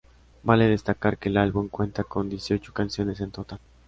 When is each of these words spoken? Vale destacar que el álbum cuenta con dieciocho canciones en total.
Vale 0.41 0.67
destacar 0.67 1.19
que 1.19 1.29
el 1.29 1.37
álbum 1.37 1.67
cuenta 1.69 2.03
con 2.03 2.27
dieciocho 2.27 2.73
canciones 2.73 3.21
en 3.21 3.29
total. 3.29 3.59